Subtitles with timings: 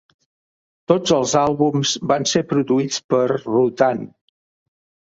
[0.91, 4.07] Tots els àlbums van ser produïts per Rutan.